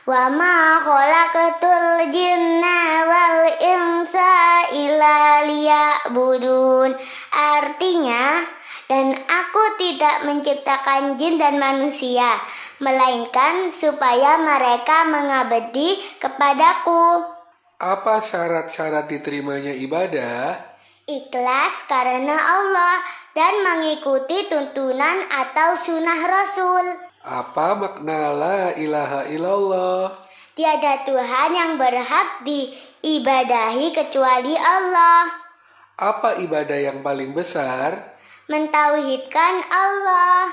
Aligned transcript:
Wa 0.04 0.28
ma 0.28 0.84
khalaqatul 0.84 2.12
jinna 2.12 3.08
wal 3.08 3.40
insa 3.56 4.68
illa 4.76 5.48
liya'budun. 5.48 6.92
Artinya, 7.32 8.44
dan 8.92 9.16
aku 9.16 9.64
tidak 9.80 10.28
menciptakan 10.28 11.16
jin 11.16 11.40
dan 11.40 11.56
manusia, 11.56 12.36
melainkan 12.84 13.72
supaya 13.72 14.44
mereka 14.44 15.08
mengabdi 15.08 15.96
kepadaku. 16.20 17.32
Apa 17.80 18.20
syarat-syarat 18.20 19.08
diterimanya 19.08 19.72
ibadah? 19.72 20.68
Ikhlas 21.08 21.88
karena 21.88 22.36
Allah 22.36 23.21
dan 23.32 23.54
mengikuti 23.64 24.48
tuntunan 24.52 25.24
atau 25.32 25.76
sunnah 25.80 26.20
Rasul. 26.20 26.86
Apa 27.22 27.78
makna 27.78 28.34
la 28.34 28.62
ilaha 28.76 29.30
illallah? 29.30 30.10
Tiada 30.58 31.06
Tuhan 31.08 31.50
yang 31.56 31.72
berhak 31.80 32.44
diibadahi 32.44 33.94
kecuali 33.96 34.58
Allah. 34.58 35.32
Apa 36.02 36.42
ibadah 36.42 36.80
yang 36.82 37.06
paling 37.06 37.32
besar? 37.32 38.18
Mentauhidkan 38.50 39.64
Allah, 39.70 40.52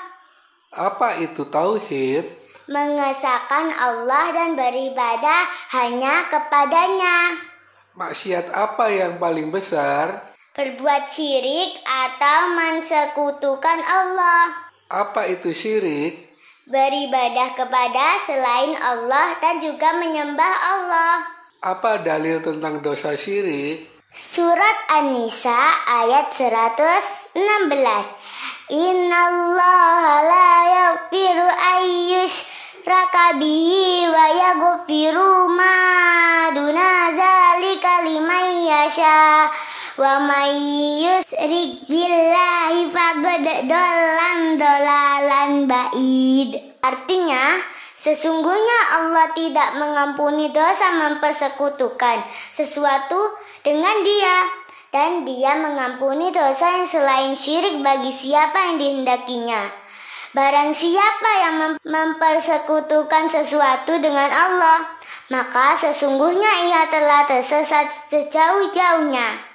Apa 0.71 1.19
itu 1.19 1.49
tauhid? 1.49 2.28
mengesahkan 2.69 3.72
Allah 3.72 4.28
dan 4.37 4.53
beribadah 4.53 5.49
hanya 5.72 6.28
kepadanya. 6.28 7.41
Maksiat 7.97 8.53
apa 8.53 8.93
yang 8.93 9.17
paling 9.17 9.49
besar? 9.49 10.28
Berbuat 10.59 11.07
syirik 11.07 11.71
atau 11.87 12.51
mensekutukan 12.59 13.79
Allah. 13.79 14.59
Apa 14.91 15.31
itu 15.31 15.55
syirik? 15.55 16.35
Beribadah 16.67 17.55
kepada 17.55 18.19
selain 18.27 18.75
Allah 18.75 19.39
dan 19.39 19.63
juga 19.63 19.95
menyembah 20.03 20.55
Allah. 20.59 21.31
Apa 21.63 22.03
dalil 22.03 22.43
tentang 22.43 22.83
dosa 22.83 23.15
syirik? 23.15 23.87
Surat 24.11 24.99
An-Nisa 24.99 25.63
ayat 25.87 26.35
116. 26.35 27.39
Innallaha 28.75 30.15
la 30.27 30.51
yaghfiru 30.75 31.47
ayyushraka 31.55 33.39
bihi 33.39 34.11
wa 34.11 34.27
yaghfiru 34.27 35.38
wa 39.99 40.23
may 40.23 40.55
yusrik 41.03 41.83
billahi 41.91 42.87
faqad 42.87 43.47
dollan 43.67 44.55
dolalan 44.55 45.67
ba'id. 45.67 46.55
Artinya, 46.79 47.59
sesungguhnya 47.99 48.79
Allah 48.95 49.35
tidak 49.35 49.75
mengampuni 49.75 50.55
dosa 50.55 50.95
mempersekutukan 51.03 52.23
sesuatu 52.55 53.19
dengan 53.67 54.07
dia 54.07 54.37
dan 54.95 55.27
dia 55.27 55.59
mengampuni 55.59 56.31
dosa 56.31 56.79
yang 56.79 56.87
selain 56.87 57.35
syirik 57.35 57.83
bagi 57.83 58.15
siapa 58.15 58.71
yang 58.71 58.77
dihendakinya. 58.79 59.67
Barang 60.31 60.79
siapa 60.79 61.31
yang 61.43 61.55
mem- 61.59 61.83
mempersekutukan 61.83 63.35
sesuatu 63.35 63.99
dengan 63.99 64.31
Allah, 64.31 64.95
maka 65.35 65.75
sesungguhnya 65.75 66.71
ia 66.71 66.83
telah 66.87 67.27
tersesat 67.27 67.91
sejauh-jauhnya. 68.15 69.48